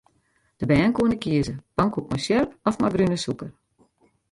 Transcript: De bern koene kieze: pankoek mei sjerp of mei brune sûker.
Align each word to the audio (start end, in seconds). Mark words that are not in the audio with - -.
De 0.57 0.65
bern 0.65 0.91
koene 0.95 1.17
kieze: 1.23 1.53
pankoek 1.77 2.07
mei 2.09 2.21
sjerp 2.25 2.49
of 2.69 2.75
mei 2.79 2.91
brune 2.93 3.17
sûker. 3.25 3.49